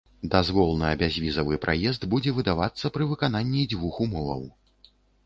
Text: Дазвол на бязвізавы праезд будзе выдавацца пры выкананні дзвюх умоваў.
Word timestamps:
Дазвол 0.35 0.71
на 0.83 0.87
бязвізавы 1.01 1.59
праезд 1.65 2.07
будзе 2.13 2.33
выдавацца 2.39 2.91
пры 2.97 3.07
выкананні 3.13 3.63
дзвюх 3.75 4.01
умоваў. 4.07 4.43